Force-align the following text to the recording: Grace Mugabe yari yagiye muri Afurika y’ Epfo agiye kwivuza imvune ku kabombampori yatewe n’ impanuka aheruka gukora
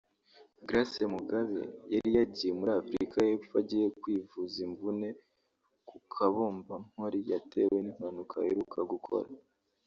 Grace 0.67 1.01
Mugabe 1.15 1.61
yari 1.93 2.09
yagiye 2.17 2.51
muri 2.59 2.71
Afurika 2.79 3.17
y’ 3.27 3.31
Epfo 3.35 3.53
agiye 3.61 3.87
kwivuza 3.99 4.57
imvune 4.67 5.07
ku 5.89 5.95
kabombampori 6.13 7.19
yatewe 7.31 7.77
n’ 7.81 7.87
impanuka 7.93 8.35
aheruka 8.41 8.79
gukora 8.93 9.29